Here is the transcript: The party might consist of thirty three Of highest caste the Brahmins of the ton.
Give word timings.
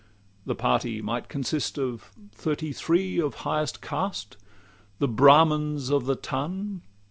The 0.47 0.55
party 0.55 0.99
might 0.99 1.29
consist 1.29 1.77
of 1.77 2.11
thirty 2.31 2.73
three 2.73 3.21
Of 3.21 3.35
highest 3.45 3.83
caste 3.83 4.35
the 4.97 5.07
Brahmins 5.07 5.91
of 5.91 6.07
the 6.07 6.15
ton. 6.15 6.81